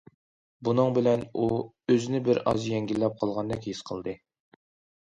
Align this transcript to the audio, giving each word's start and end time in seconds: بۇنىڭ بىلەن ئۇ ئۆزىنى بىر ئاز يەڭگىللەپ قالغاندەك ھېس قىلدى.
بۇنىڭ 0.69 0.95
بىلەن 0.95 1.25
ئۇ 1.43 1.49
ئۆزىنى 1.59 2.23
بىر 2.31 2.43
ئاز 2.45 2.67
يەڭگىللەپ 2.73 3.21
قالغاندەك 3.23 3.71
ھېس 3.71 3.89
قىلدى. 3.93 4.17